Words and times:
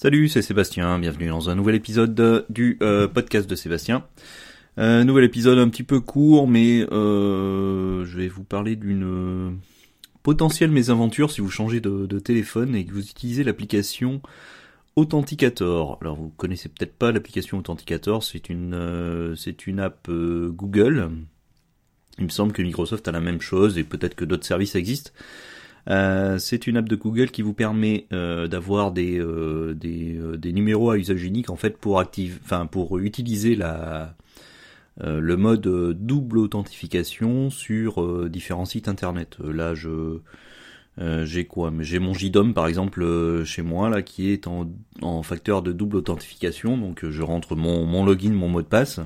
Salut, 0.00 0.28
c'est 0.28 0.42
Sébastien, 0.42 1.00
bienvenue 1.00 1.26
dans 1.26 1.50
un 1.50 1.56
nouvel 1.56 1.74
épisode 1.74 2.46
du 2.48 2.78
euh, 2.82 3.08
podcast 3.08 3.50
de 3.50 3.56
Sébastien. 3.56 4.06
Euh, 4.78 5.02
nouvel 5.02 5.24
épisode 5.24 5.58
un 5.58 5.68
petit 5.68 5.82
peu 5.82 5.98
court, 5.98 6.46
mais 6.46 6.86
euh, 6.92 8.06
je 8.06 8.16
vais 8.16 8.28
vous 8.28 8.44
parler 8.44 8.76
d'une 8.76 9.58
potentielle 10.22 10.70
mésaventure 10.70 11.32
si 11.32 11.40
vous 11.40 11.50
changez 11.50 11.80
de, 11.80 12.06
téléphone 12.20 12.76
et 12.76 12.84
que 12.84 12.92
vous 12.92 13.10
utilisez 13.10 13.42
l'application 13.42 14.22
Authenticator. 14.94 15.98
Alors 16.00 16.14
vous 16.14 16.28
connaissez 16.28 16.68
peut-être 16.68 16.94
pas 16.94 17.10
l'application 17.10 17.58
Authenticator, 17.58 18.22
c'est 18.22 18.50
une 18.50 19.34
c'est 19.36 19.66
une 19.66 19.80
app 19.80 20.08
Google. 20.08 21.10
Il 22.18 22.24
me 22.24 22.30
semble 22.30 22.52
que 22.52 22.62
Microsoft 22.62 23.08
a 23.08 23.10
la 23.10 23.20
même 23.20 23.40
chose 23.40 23.78
et 23.78 23.82
peut-être 23.82 24.14
que 24.14 24.24
d'autres 24.24 24.46
services 24.46 24.76
existent. 24.76 25.10
Euh, 25.88 26.38
c'est 26.38 26.66
une 26.66 26.76
app 26.76 26.88
de 26.88 26.96
Google 26.96 27.30
qui 27.30 27.42
vous 27.42 27.54
permet 27.54 28.06
euh, 28.12 28.46
d'avoir 28.46 28.92
des, 28.92 29.18
euh, 29.18 29.74
des, 29.74 30.52
numéros 30.52 30.90
à 30.90 30.98
usage 30.98 31.24
unique 31.24 31.50
en 31.50 31.56
fait 31.56 31.78
pour 31.78 32.02
enfin 32.44 32.66
pour 32.66 32.98
utiliser 32.98 33.56
le 33.56 35.36
mode 35.36 35.96
double 35.98 36.38
authentification 36.38 37.50
sur 37.50 38.28
différents 38.28 38.64
sites 38.64 38.88
internet. 38.88 39.38
Là, 39.42 39.74
je 39.74 40.18
j'ai 41.24 41.44
quoi? 41.44 41.72
J'ai 41.80 42.00
mon 42.00 42.12
JDOM 42.12 42.54
par 42.54 42.66
exemple 42.66 43.44
chez 43.44 43.62
moi 43.62 43.88
là 43.88 44.02
qui 44.02 44.30
est 44.30 44.46
en, 44.46 45.22
facteur 45.22 45.62
de 45.62 45.72
double 45.72 45.96
authentification, 45.96 46.76
donc 46.76 47.08
je 47.08 47.22
rentre 47.22 47.56
mon 47.56 48.04
login, 48.04 48.32
mon 48.32 48.48
mot 48.48 48.62
de 48.62 48.66
passe. 48.66 49.00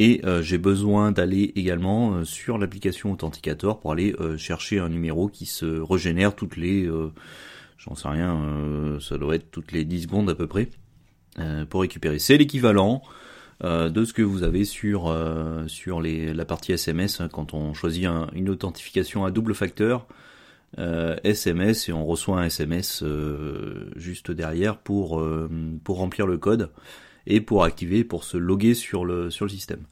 Et 0.00 0.22
euh, 0.24 0.40
j'ai 0.40 0.56
besoin 0.56 1.12
d'aller 1.12 1.52
également 1.56 2.14
euh, 2.14 2.24
sur 2.24 2.56
l'application 2.56 3.12
Authenticator 3.12 3.80
pour 3.80 3.92
aller 3.92 4.16
euh, 4.18 4.38
chercher 4.38 4.78
un 4.78 4.88
numéro 4.88 5.28
qui 5.28 5.44
se 5.44 5.66
régénère 5.78 6.34
toutes 6.34 6.56
les, 6.56 6.88
j'en 7.76 7.94
sais 7.94 8.08
rien, 8.08 8.98
ça 8.98 9.18
doit 9.18 9.34
être 9.34 9.50
toutes 9.50 9.72
les 9.72 9.84
10 9.84 10.04
secondes 10.04 10.30
à 10.30 10.34
peu 10.34 10.46
près, 10.46 10.70
pour 11.68 11.82
récupérer. 11.82 12.18
C'est 12.18 12.38
l'équivalent 12.38 13.02
de 13.62 14.04
ce 14.04 14.14
que 14.14 14.22
vous 14.22 14.42
avez 14.42 14.64
sur 14.64 15.14
sur 15.66 16.00
les, 16.00 16.32
la 16.32 16.44
partie 16.46 16.72
SMS 16.72 17.20
hein, 17.20 17.28
quand 17.30 17.52
on 17.52 17.74
choisit 17.74 18.06
une 18.34 18.48
authentification 18.48 19.24
à 19.26 19.30
double 19.30 19.54
facteur. 19.54 20.06
SMS 20.78 21.88
et 21.88 21.92
on 21.92 22.06
reçoit 22.06 22.40
un 22.40 22.44
SMS 22.44 23.04
juste 23.96 24.30
derrière 24.30 24.78
pour 24.78 25.22
pour 25.84 25.98
remplir 25.98 26.26
le 26.26 26.38
code 26.38 26.70
et 27.26 27.40
pour 27.40 27.64
activer, 27.64 28.04
pour 28.04 28.24
se 28.24 28.36
loguer 28.36 28.74
sur 28.74 29.04
le, 29.04 29.30
sur 29.30 29.44
le 29.44 29.50
système. 29.50 29.84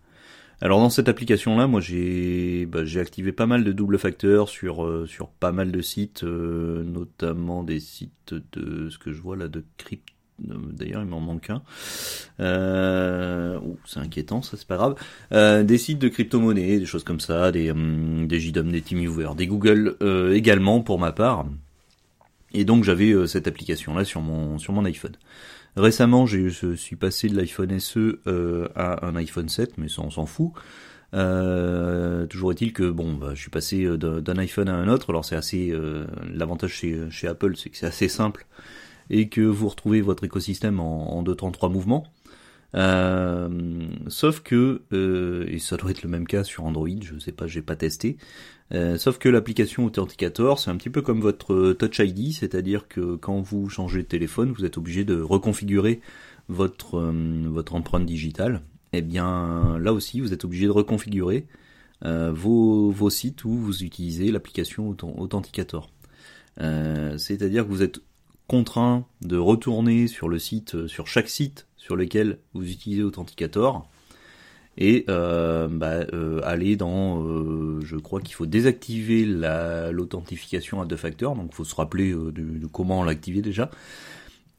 Alors 0.61 0.81
dans 0.81 0.91
cette 0.91 1.09
application 1.09 1.57
là, 1.57 1.69
moi 1.69 1.81
j'ai 1.81 2.67
bah, 2.67 2.84
j'ai 2.84 2.98
activé 2.98 3.31
pas 3.31 3.47
mal 3.47 3.62
de 3.62 3.71
double 3.71 3.97
facteurs 3.97 4.48
sur 4.48 4.84
euh, 4.84 5.07
sur 5.07 5.29
pas 5.29 5.53
mal 5.53 5.71
de 5.71 5.81
sites, 5.81 6.25
euh, 6.25 6.83
notamment 6.83 7.62
des 7.62 7.79
sites 7.79 8.34
de 8.53 8.89
ce 8.91 8.99
que 8.99 9.12
je 9.12 9.21
vois 9.21 9.37
là 9.37 9.49
de 9.49 9.65
crypto. 9.77 10.15
D'ailleurs, 10.41 11.03
il 11.03 11.09
m'en 11.09 11.19
manque 11.19 11.51
un. 11.51 11.62
Euh, 12.39 13.59
c'est 13.84 13.99
inquiétant, 13.99 14.41
ça 14.41 14.56
c'est 14.56 14.69
pas 14.69 14.77
grave. 14.77 14.95
Euh, 15.33 15.65
des 15.65 15.79
sites 15.79 15.99
de 15.99 16.06
crypto-monnaie, 16.06 16.79
des 16.79 16.87
choses 16.87 17.03
comme 17.03 17.19
ça, 17.19 17.51
des 17.51 17.73
hum, 17.73 18.29
des 18.29 18.39
JDOM, 18.39 18.71
des 18.71 18.81
TeamViewer, 18.81 19.31
des 19.37 19.49
Google 19.49 19.97
également 20.33 20.81
pour 20.81 21.01
ma 21.01 21.11
part. 21.11 21.45
Et 22.53 22.65
donc 22.65 22.85
j'avais 22.85 23.27
cette 23.27 23.47
application 23.47 23.95
là 23.95 24.05
sur 24.05 24.21
mon 24.21 24.59
sur 24.59 24.73
mon 24.73 24.85
iPhone. 24.85 25.17
Récemment, 25.77 26.27
je 26.27 26.75
suis 26.75 26.97
passé 26.97 27.29
de 27.29 27.37
l'iPhone 27.37 27.79
SE 27.79 28.19
euh, 28.27 28.69
à 28.75 29.07
un 29.07 29.15
iPhone 29.17 29.49
7, 29.49 29.79
mais 29.79 29.89
ça 29.89 30.03
on 30.03 30.11
s'en 30.11 30.27
fout. 30.27 30.53
Euh, 31.15 32.27
toujours 32.27 32.53
est-il 32.53 32.73
que 32.73 32.91
bon, 32.91 33.15
bah, 33.15 33.31
je 33.35 33.41
suis 33.41 33.51
passé 33.51 33.85
euh, 33.85 33.97
d'un 33.97 34.39
iPhone 34.39 34.69
à 34.69 34.75
un 34.75 34.89
autre. 34.89 35.11
Alors 35.11 35.25
c'est 35.25 35.37
assez 35.37 35.73
l'avantage 36.33 36.73
chez, 36.73 36.99
chez 37.11 37.29
Apple, 37.29 37.57
c'est 37.57 37.71
que 37.71 37.77
c'est 37.77 37.87
assez 37.87 38.09
simple 38.09 38.47
et 39.11 39.29
que 39.29 39.41
vous 39.41 39.69
retrouvez 39.69 40.01
votre 40.01 40.25
écosystème 40.25 40.81
en, 40.81 41.17
en 41.17 41.23
deux 41.23 41.35
temps 41.35 41.51
trois 41.51 41.69
mouvements. 41.69 42.07
Euh, 42.75 43.89
sauf 44.09 44.41
que, 44.41 44.83
euh, 44.93 45.47
et 45.49 45.59
ça 45.59 45.77
doit 45.77 45.91
être 45.91 46.03
le 46.03 46.09
même 46.09 46.27
cas 46.27 46.45
sur 46.45 46.65
Android, 46.65 46.89
je 47.01 47.19
sais 47.19 47.33
pas, 47.33 47.47
j'ai 47.47 47.63
pas 47.63 47.77
testé. 47.77 48.17
Euh, 48.73 48.99
sauf 48.99 49.19
que 49.19 49.29
l'application 49.29 49.87
Authenticator, 49.87 50.59
c'est 50.59 50.71
un 50.71 50.77
petit 50.77 50.91
peu 50.91 51.01
comme 51.03 51.21
votre 51.21 51.73
Touch 51.73 51.99
ID, 52.01 52.33
c'est-à-dire 52.34 52.89
que 52.89 53.17
quand 53.17 53.41
vous 53.41 53.69
changez 53.69 54.03
de 54.03 54.09
téléphone, 54.09 54.53
vous 54.53 54.65
êtes 54.65 54.77
obligé 54.77 55.05
de 55.05 55.21
reconfigurer 55.21 56.01
votre 56.49 56.97
empreinte 57.73 58.07
digitale. 58.07 58.62
Eh 58.93 59.03
bien 59.03 59.78
là 59.78 59.93
aussi, 59.93 60.21
vous 60.21 60.33
êtes 60.33 60.45
obligé 60.45 60.67
de 60.67 60.71
reconfigurer 60.71 61.47
vos, 62.03 62.91
vos 62.91 63.11
sites 63.11 63.45
où 63.45 63.51
vous 63.51 63.84
utilisez 63.84 64.31
l'application 64.31 64.89
Authenticator. 64.89 65.91
c'est-à-dire 66.59 67.65
que 67.65 67.71
vous 67.71 67.83
êtes 67.83 68.01
contraint 68.48 69.06
de 69.20 69.36
retourner 69.36 70.09
sur 70.09 70.28
le 70.28 70.41
site, 70.41 70.88
sur 70.88 71.06
chaque 71.06 71.28
site 71.28 71.69
sur 71.76 71.94
lequel 71.94 72.38
vous 72.54 72.69
utilisez 72.69 73.03
Authenticator 73.03 73.88
et 74.78 75.04
euh, 75.10 75.66
bah, 75.69 76.06
euh, 76.12 76.41
aller 76.44 76.76
dans, 76.76 77.20
euh, 77.20 77.81
je 77.82 77.97
crois 77.97 78.20
qu'il 78.20 78.34
faut 78.34 78.47
désactiver 78.47 79.25
l'authentification 79.25 80.81
à 80.81 80.86
deux 80.86 80.97
facteurs, 80.97 81.34
donc 81.34 81.48
il 81.53 81.54
faut 81.54 81.64
se 81.64 81.75
rappeler 81.75 82.12
de, 82.12 82.66
comment 82.69 83.03
l'activer 83.03 83.42
déjà. 83.42 83.70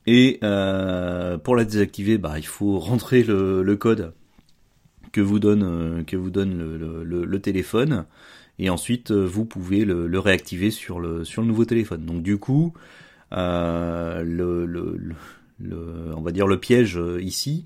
Et 0.05 0.39
pour 0.41 1.55
la 1.55 1.63
désactiver, 1.63 2.17
bah, 2.17 2.33
il 2.37 2.45
faut 2.45 2.79
rentrer 2.79 3.23
le, 3.23 3.75
code 3.75 4.13
que 5.13 5.21
vous 5.21 5.39
donne, 5.39 6.03
que 6.05 6.17
vous 6.17 6.31
donne 6.31 7.03
le, 7.03 7.39
téléphone, 7.39 8.05
et 8.59 8.69
ensuite 8.69 9.11
vous 9.11 9.45
pouvez 9.45 9.85
le, 9.85 10.19
réactiver 10.19 10.69
sur 10.69 10.99
le, 10.99 11.23
sur 11.23 11.41
le 11.41 11.47
nouveau 11.47 11.63
téléphone. 11.63 12.05
Donc 12.05 12.23
du 12.23 12.37
coup, 12.37 12.73
le, 13.31 14.65
le, 14.65 15.15
on 16.15 16.21
va 16.21 16.31
dire 16.31 16.47
le 16.47 16.59
piège 16.59 16.97
euh, 16.97 17.21
ici, 17.21 17.63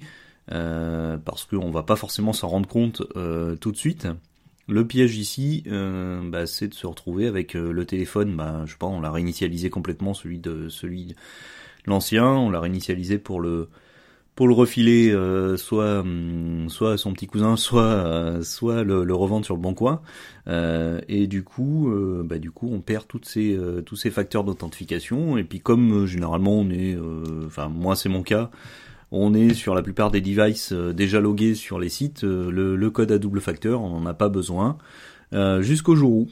euh, 0.51 1.17
parce 1.17 1.45
qu'on 1.45 1.71
va 1.71 1.83
pas 1.83 1.95
forcément 1.95 2.33
s'en 2.33 2.47
rendre 2.47 2.67
compte 2.67 3.01
euh, 3.15 3.55
tout 3.55 3.71
de 3.71 3.77
suite. 3.77 4.07
Le 4.69 4.87
piège 4.87 5.17
ici, 5.17 5.65
bah, 5.65 6.47
c'est 6.47 6.69
de 6.69 6.73
se 6.73 6.87
retrouver 6.87 7.27
avec 7.27 7.53
le 7.53 7.85
téléphone, 7.85 8.37
bah, 8.37 8.61
je 8.65 8.71
sais 8.71 8.77
pas, 8.77 8.87
on 8.87 9.01
l'a 9.01 9.11
réinitialisé 9.11 9.69
complètement, 9.69 10.13
celui 10.13 10.39
de 10.39 10.69
celui 10.69 11.15
l'ancien, 11.85 12.25
on 12.25 12.49
l'a 12.49 12.61
réinitialisé 12.61 13.17
pour 13.17 13.41
le 13.41 13.67
pour 14.35 14.47
le 14.47 14.53
refiler 14.53 15.11
euh, 15.11 15.57
soit 15.57 15.99
hum, 15.99 16.67
soit 16.69 16.93
à 16.93 16.97
son 16.97 17.13
petit 17.13 17.27
cousin, 17.27 17.55
soit 17.57 17.83
euh, 17.83 18.43
le, 18.83 19.13
revendre 19.13 19.45
sur 19.45 19.55
le 19.55 19.61
bon 19.61 19.73
coin. 19.73 20.01
Euh, 20.47 20.99
et 21.07 21.27
du 21.27 21.43
coup, 21.43 21.91
bah, 22.25 22.39
du 22.39 22.51
coup, 22.51 22.69
on 22.71 22.81
perd 22.81 23.05
tous 23.07 23.23
ces 23.25 24.09
facteurs 24.11 24.43
d'authentification. 24.43 25.37
Et 25.37 25.43
puis 25.43 25.59
comme 25.59 26.05
généralement 26.05 26.53
on 26.53 26.69
est, 26.69 26.97
enfin 27.45 27.69
moi 27.69 27.95
c'est 27.95 28.09
mon 28.09 28.23
cas, 28.23 28.49
on 29.11 29.33
est 29.33 29.53
sur 29.53 29.75
la 29.75 29.83
plupart 29.83 30.11
des 30.11 30.21
devices 30.21 30.73
déjà 30.73 31.19
logués 31.19 31.55
sur 31.55 31.79
les 31.79 31.89
sites. 31.89 32.23
Le, 32.23 32.89
code 32.89 33.11
à 33.11 33.19
double 33.19 33.41
facteur, 33.41 33.81
on 33.81 33.99
n'en 33.99 34.05
a 34.05 34.13
pas 34.13 34.29
besoin. 34.29 34.77
jusqu'au 35.59 35.95
jour 35.95 36.11
où, 36.11 36.27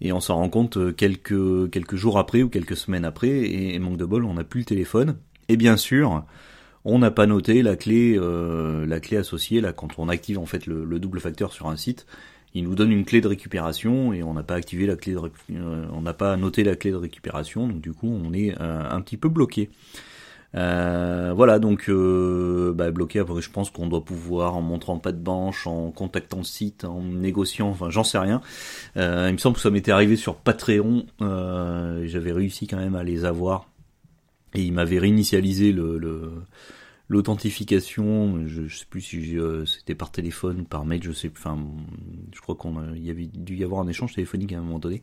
et 0.00 0.12
on 0.12 0.20
s'en 0.20 0.36
rend 0.36 0.48
compte 0.48 0.94
quelques 0.96 1.94
jours 1.96 2.18
après 2.18 2.42
ou 2.42 2.48
quelques 2.48 2.76
semaines 2.76 3.04
après, 3.04 3.50
et 3.50 3.78
manque 3.78 3.96
de 3.96 4.04
bol, 4.04 4.24
on 4.24 4.34
n'a 4.34 4.44
plus 4.44 4.60
le 4.60 4.66
téléphone. 4.66 5.16
Et 5.48 5.56
bien 5.56 5.76
sûr, 5.76 6.24
on 6.84 6.98
n'a 6.98 7.10
pas 7.10 7.26
noté 7.26 7.62
la 7.62 7.76
clé, 7.76 8.16
euh, 8.16 8.86
la 8.86 9.00
clé 9.00 9.16
associée 9.16 9.60
là 9.60 9.72
quand 9.72 9.98
on 9.98 10.08
active 10.08 10.38
en 10.38 10.46
fait 10.46 10.66
le, 10.66 10.98
double 10.98 11.20
facteur 11.20 11.52
sur 11.52 11.68
un 11.68 11.76
site. 11.76 12.06
Il 12.52 12.64
nous 12.64 12.74
donne 12.74 12.90
une 12.90 13.04
clé 13.04 13.20
de 13.20 13.28
récupération 13.28 14.12
et 14.12 14.24
on 14.24 14.34
n'a 14.34 14.42
pas 14.42 14.56
activé 14.56 14.86
la 14.86 14.96
clé 14.96 15.12
de 15.12 15.20
euh, 15.52 15.86
on 15.92 16.00
n'a 16.00 16.14
pas 16.14 16.36
noté 16.36 16.64
la 16.64 16.74
clé 16.74 16.90
de 16.90 16.96
récupération 16.96 17.68
donc 17.68 17.80
du 17.80 17.92
coup 17.92 18.08
on 18.08 18.32
est 18.32 18.60
euh, 18.60 18.82
un 18.90 19.00
petit 19.02 19.16
peu 19.16 19.28
bloqué. 19.28 19.70
voilà 20.52 21.58
donc 21.60 21.88
bah, 21.88 22.90
bloqué 22.90 23.20
après 23.20 23.40
je 23.40 23.50
pense 23.50 23.70
qu'on 23.70 23.86
doit 23.86 24.04
pouvoir 24.04 24.56
en 24.56 24.62
montrant 24.62 24.98
pas 24.98 25.12
de 25.12 25.18
banche, 25.18 25.66
en 25.66 25.90
contactant 25.92 26.38
le 26.38 26.44
site, 26.44 26.84
en 26.84 27.02
négociant, 27.02 27.68
enfin 27.68 27.90
j'en 27.90 28.04
sais 28.04 28.18
rien. 28.18 28.40
il 28.96 29.02
me 29.02 29.38
semble 29.38 29.56
que 29.56 29.62
ça 29.62 29.70
m'était 29.70 29.92
arrivé 29.92 30.16
sur 30.16 30.34
Patreon, 30.36 31.04
j'avais 31.20 32.32
réussi 32.32 32.66
quand 32.66 32.78
même 32.78 32.96
à 32.96 33.04
les 33.04 33.26
avoir 33.26 33.70
et 34.54 34.62
il 34.62 34.72
m'avait 34.72 34.98
réinitialisé 34.98 35.72
le, 35.72 35.98
l'authentification, 37.10 38.46
je, 38.46 38.68
sais 38.68 38.86
plus 38.88 39.00
si 39.00 39.36
euh, 39.36 39.66
c'était 39.66 39.96
par 39.96 40.12
téléphone, 40.12 40.64
par 40.64 40.84
mail, 40.84 41.02
je 41.02 41.12
sais, 41.12 41.30
enfin, 41.36 41.58
je 42.32 42.40
crois 42.40 42.54
qu'on 42.54 42.94
il 42.94 43.04
y 43.04 43.10
avait 43.10 43.26
dû 43.26 43.56
y 43.56 43.64
avoir 43.64 43.80
un 43.80 43.88
échange 43.88 44.14
téléphonique 44.14 44.52
à 44.52 44.58
un 44.58 44.62
moment 44.62 44.78
donné. 44.78 45.02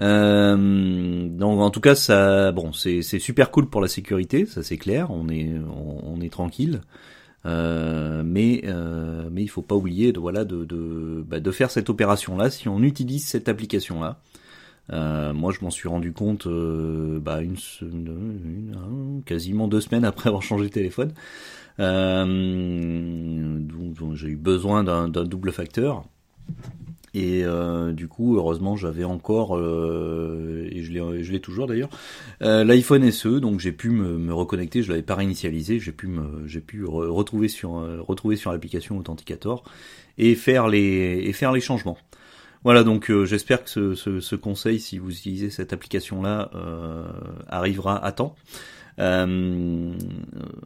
Euh, 0.00 1.28
donc 1.28 1.60
en 1.60 1.70
tout 1.70 1.80
cas, 1.80 1.94
ça, 1.94 2.52
bon, 2.52 2.72
c'est 2.72 3.02
c'est 3.02 3.18
super 3.18 3.50
cool 3.50 3.68
pour 3.68 3.80
la 3.80 3.88
sécurité, 3.88 4.44
ça 4.46 4.62
c'est 4.62 4.76
clair, 4.76 5.10
on 5.10 5.28
est 5.28 5.50
on, 6.04 6.20
est 6.20 6.30
tranquille. 6.30 6.82
Euh, 7.44 8.22
mais 8.24 8.62
euh, 8.66 9.28
mais 9.32 9.42
il 9.42 9.48
faut 9.48 9.62
pas 9.62 9.74
oublier 9.74 10.12
de 10.12 10.20
voilà 10.20 10.44
de 10.44 10.64
de, 10.64 11.24
bah, 11.26 11.40
de 11.40 11.50
faire 11.50 11.72
cette 11.72 11.90
opération 11.90 12.36
là 12.36 12.50
si 12.50 12.68
on 12.68 12.80
utilise 12.84 13.26
cette 13.26 13.48
application 13.48 14.00
là 14.00 14.20
euh, 14.90 15.32
moi, 15.32 15.52
je 15.52 15.64
m'en 15.64 15.70
suis 15.70 15.88
rendu 15.88 16.12
compte 16.12 16.46
euh, 16.46 17.20
bah, 17.20 17.40
une, 17.40 17.56
une, 17.80 19.22
quasiment 19.24 19.68
deux 19.68 19.80
semaines 19.80 20.04
après 20.04 20.28
avoir 20.28 20.42
changé 20.42 20.64
de 20.64 20.72
téléphone. 20.72 21.12
Euh, 21.80 23.58
donc, 23.58 24.14
j'ai 24.14 24.28
eu 24.28 24.36
besoin 24.36 24.84
d'un 24.84 25.08
double 25.08 25.52
facteur. 25.52 26.04
Et 27.14 27.44
euh, 27.44 27.92
du 27.92 28.08
coup, 28.08 28.36
heureusement, 28.36 28.74
j'avais 28.74 29.04
encore, 29.04 29.56
euh, 29.56 30.66
et 30.70 30.82
je 30.82 30.92
l'ai, 31.32 31.40
toujours 31.40 31.66
d'ailleurs, 31.66 31.90
l'iPhone 32.40 33.10
SE, 33.10 33.38
donc 33.38 33.60
j'ai 33.60 33.72
pu 33.72 33.90
me, 33.90 34.32
reconnecter. 34.32 34.82
Je 34.82 34.90
l'avais 34.90 35.02
pas 35.02 35.14
réinitialisé, 35.14 35.78
j'ai 35.78 35.92
pu 35.92 36.06
me, 36.06 36.46
pu 36.60 36.84
retrouver 36.86 37.48
sur, 37.48 37.72
retrouver 38.06 38.36
sur 38.36 38.50
l'application 38.50 38.98
Authenticator 38.98 39.62
et 40.16 40.34
faire 40.34 40.68
les, 40.68 41.22
et 41.24 41.32
faire 41.32 41.52
les 41.52 41.60
changements. 41.60 41.98
Voilà, 42.64 42.84
donc 42.84 43.10
j'espère 43.24 43.64
que 43.64 43.70
ce, 43.70 43.94
ce, 43.94 44.20
ce, 44.20 44.36
conseil, 44.36 44.78
si 44.78 44.98
vous 44.98 45.10
utilisez 45.10 45.50
cette 45.50 45.72
application-là, 45.72 46.50
arrivera 47.48 48.04
à 48.04 48.12
temps. 48.12 48.36
Euh, 48.98 49.94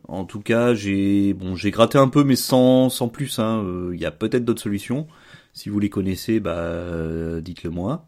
en 0.09 0.25
tout 0.25 0.41
cas, 0.41 0.75
j'ai 0.75 1.33
bon, 1.33 1.55
j'ai 1.57 1.71
gratté 1.71 1.99
un 1.99 2.09
peu, 2.09 2.25
mais 2.25 2.37
sans 2.37 2.91
sans 2.91 3.09
plus. 3.09 3.39
Hein. 3.39 3.65
Il 3.93 4.01
y 4.01 4.05
a 4.05 4.11
peut-être 4.11 4.45
d'autres 4.45 4.63
solutions. 4.63 5.07
Si 5.53 5.71
vous 5.71 5.81
les 5.81 5.89
connaissez, 5.91 6.41
bah, 6.41 6.57
euh, 6.57 7.41
dites-le 7.41 7.71
moi. 7.71 8.07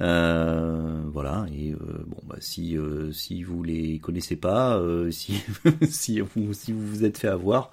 Euh, 0.00 1.02
voilà 1.12 1.44
et 1.54 1.72
euh, 1.72 1.76
bon 2.06 2.16
bah 2.24 2.36
si 2.38 2.78
euh, 2.78 3.12
si 3.12 3.42
vous 3.42 3.62
les 3.62 3.98
connaissez 3.98 4.36
pas 4.36 4.80
si 5.10 5.42
si 5.90 6.20
vous 6.20 6.54
si 6.54 6.72
vous 6.72 6.86
vous 6.86 7.04
êtes 7.04 7.18
fait 7.18 7.28
avoir 7.28 7.70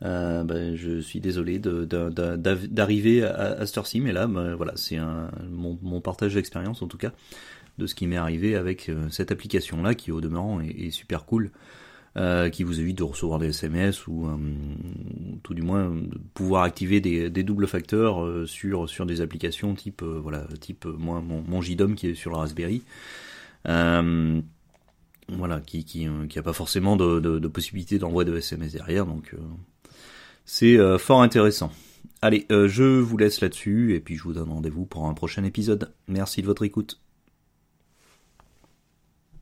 bah, 0.00 0.74
je 0.74 1.00
suis 1.00 1.20
désolé 1.20 1.58
d'arriver 1.58 3.22
à, 3.24 3.52
à 3.52 3.66
cette 3.66 3.78
heure-ci 3.78 4.00
mais 4.00 4.12
là 4.12 4.26
bah, 4.26 4.54
voilà 4.54 4.72
c'est 4.76 4.98
mon, 5.50 6.00
partage 6.00 6.34
d'expérience 6.34 6.82
en 6.82 6.86
tout 6.86 6.98
cas 6.98 7.12
de 7.78 7.86
ce 7.86 7.94
qui 7.94 8.06
m'est 8.06 8.16
arrivé 8.16 8.56
avec 8.56 8.90
cette 9.10 9.30
application 9.32 9.82
là 9.82 9.94
qui 9.94 10.12
au 10.12 10.20
demeurant 10.20 10.60
est, 10.60 10.90
super 10.90 11.24
cool 11.24 11.50
euh, 12.16 12.48
qui 12.48 12.62
vous 12.62 12.80
évite 12.80 12.96
de 12.96 13.02
recevoir 13.02 13.38
des 13.38 13.48
SMS 13.48 14.06
ou 14.06 14.26
euh, 14.26 14.38
tout 15.42 15.52
du 15.52 15.60
moins 15.60 15.90
de 15.90 16.18
pouvoir 16.32 16.62
activer 16.62 16.98
des, 17.02 17.28
doubles 17.42 17.66
facteurs 17.66 18.24
euh, 18.24 18.46
sur 18.46 18.88
sur 18.88 19.04
des 19.04 19.20
applications 19.20 19.74
type 19.74 20.02
voilà 20.02 20.46
type 20.58 20.86
mon, 20.86 21.20
mon 21.20 21.60
JDOM 21.60 21.94
qui 21.94 22.06
est 22.08 22.14
sur 22.14 22.30
la 22.30 22.38
Raspberry. 22.38 22.82
voilà, 23.64 25.60
qui 25.66 25.84
qui 25.84 26.08
qui 26.30 26.38
a 26.38 26.42
pas 26.42 26.54
forcément 26.54 26.96
de 26.96 27.48
possibilité 27.48 27.98
d'envoi 27.98 28.24
de 28.24 28.34
SMS 28.34 28.72
derrière, 28.72 29.04
donc 29.04 29.34
c'est 30.46 30.78
fort 30.98 31.20
intéressant. 31.20 31.70
Allez, 32.22 32.46
je 32.48 32.98
vous 33.00 33.18
laisse 33.18 33.42
là-dessus 33.42 33.94
et 33.94 34.00
puis 34.00 34.16
je 34.16 34.22
vous 34.22 34.32
donne 34.32 34.48
rendez-vous 34.48 34.86
pour 34.86 35.06
un 35.06 35.12
prochain 35.12 35.44
épisode. 35.44 35.92
Merci 36.08 36.40
de 36.40 36.46
votre 36.46 36.64
écoute. 36.64 36.98